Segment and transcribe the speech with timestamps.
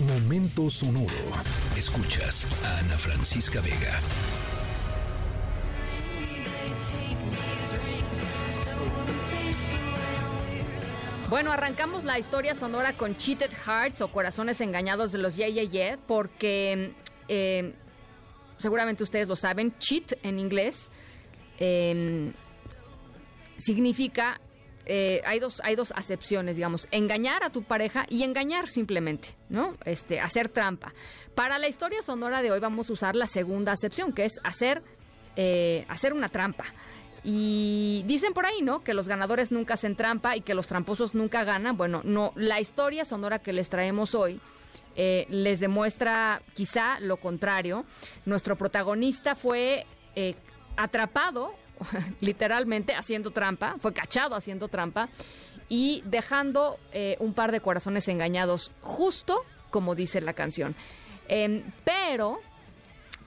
[0.00, 1.08] Momento sonoro.
[1.74, 3.98] Escuchas a Ana Francisca Vega.
[11.30, 15.64] Bueno, arrancamos la historia sonora con Cheated Hearts o Corazones Engañados de los Yeah Yeah
[15.64, 16.92] Yeah, porque
[17.28, 17.72] eh,
[18.58, 20.90] seguramente ustedes lo saben, cheat en inglés
[21.58, 22.32] eh,
[23.56, 24.42] significa,
[24.88, 29.76] eh, hay, dos, hay dos acepciones, digamos, engañar a tu pareja y engañar simplemente, ¿no?
[29.84, 30.92] Este, hacer trampa.
[31.34, 34.82] Para la historia sonora de hoy vamos a usar la segunda acepción, que es hacer,
[35.34, 36.64] eh, hacer una trampa.
[37.24, 38.84] Y dicen por ahí, ¿no?
[38.84, 41.76] Que los ganadores nunca hacen trampa y que los tramposos nunca ganan.
[41.76, 44.40] Bueno, no, la historia sonora que les traemos hoy
[44.94, 47.84] eh, les demuestra quizá lo contrario.
[48.24, 49.84] Nuestro protagonista fue
[50.76, 51.52] atrapado,
[52.20, 55.08] literalmente, haciendo trampa, fue cachado haciendo trampa
[55.68, 60.74] y dejando eh, un par de corazones engañados, justo como dice la canción.
[61.28, 62.38] Em, pero,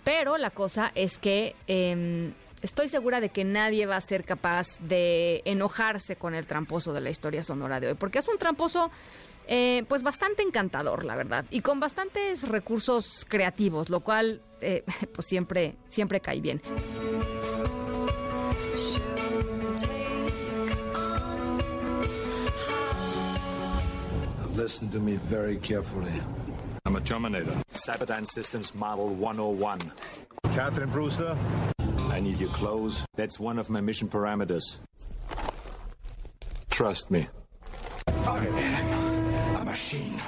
[0.04, 4.68] pero la cosa es que em, estoy segura de que nadie va a ser capaz
[4.80, 8.90] de enojarse con el tramposo de la historia sonora de hoy, porque es un tramposo
[9.48, 15.28] eh, pues bastante encantador, la verdad, y con bastantes recursos creativos, lo cual eh, pues
[15.28, 16.62] siempre, siempre cae bien.
[24.60, 26.12] Listen to me very carefully.
[26.86, 27.56] I'm a Terminator.
[27.72, 29.80] Cyberdyne Systems Model 101.
[30.54, 31.38] Catherine Brewster,
[32.10, 33.06] I need your clothes.
[33.16, 34.76] That's one of my mission parameters.
[36.70, 37.30] Trust me.
[38.28, 40.20] I am a machine.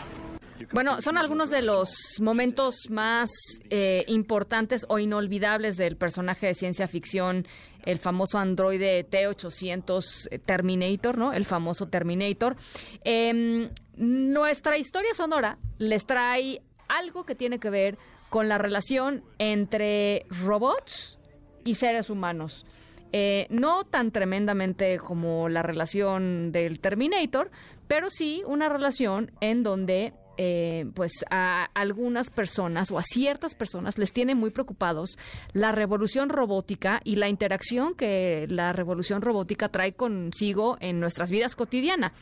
[0.72, 3.30] Bueno, son algunos de los momentos más
[3.70, 7.46] eh, importantes o inolvidables del personaje de ciencia ficción,
[7.84, 11.34] el famoso androide T-800 Terminator, ¿no?
[11.34, 12.56] El famoso Terminator.
[13.04, 17.97] Em, nuestra historia sonora les trae algo que tiene que ver
[18.30, 21.20] con la relación entre robots
[21.64, 22.66] y seres humanos.
[23.14, 27.52] Eh, no tan tremendamente como la relación del Terminator,
[27.88, 33.97] pero sí una relación en donde eh, pues a algunas personas o a ciertas personas
[33.97, 35.18] les tiene muy preocupados
[35.52, 41.56] la revolución robótica y la interacción que la revolución robótica trae consigo en nuestras vidas
[41.56, 42.13] cotidianas.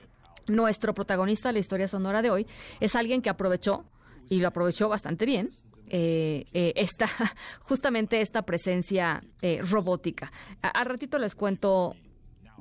[0.49, 2.47] Nuestro protagonista de la historia sonora de hoy
[2.79, 3.85] es alguien que aprovechó
[4.29, 5.49] y lo aprovechó bastante bien
[5.89, 7.07] eh, eh, esta,
[7.61, 10.31] justamente esta presencia eh, robótica.
[10.61, 11.95] A- al ratito les cuento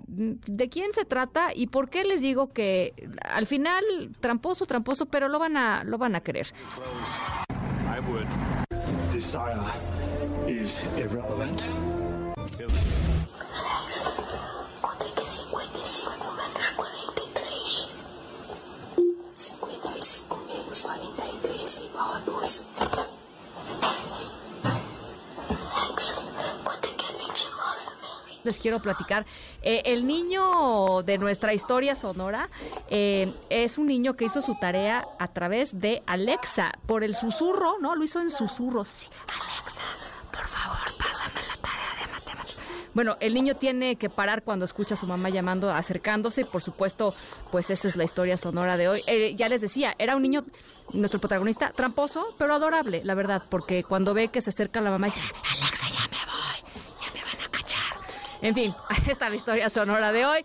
[0.07, 3.83] mm, de quién se trata y por qué les digo que al final
[4.21, 6.53] tramposo, tramposo, pero lo van a, lo van a querer.
[21.99, 22.65] 43 igual a 12.
[25.93, 26.25] Axel,
[26.65, 29.27] código 29 menos les quiero platicar.
[29.63, 32.49] Eh, el niño de nuestra historia sonora
[32.89, 37.79] eh, es un niño que hizo su tarea a través de Alexa, por el susurro,
[37.81, 37.95] ¿no?
[37.95, 38.93] Lo hizo en susurros.
[38.97, 39.81] Sí, Alexa,
[40.31, 41.68] por favor, pásame la tarea.
[42.95, 46.45] Bueno, el niño tiene que parar cuando escucha a su mamá llamando, acercándose.
[46.45, 47.13] Por supuesto,
[47.51, 49.03] pues esta es la historia sonora de hoy.
[49.07, 50.45] Eh, ya les decía, era un niño,
[50.93, 55.07] nuestro protagonista, tramposo, pero adorable, la verdad, porque cuando ve que se acerca la mamá
[55.07, 55.21] dice,
[55.51, 57.97] Alexa, ya me voy, ya me van a cachar.
[58.43, 60.45] En fin, ahí está la historia sonora de hoy.